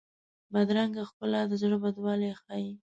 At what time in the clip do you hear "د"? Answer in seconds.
1.47-1.53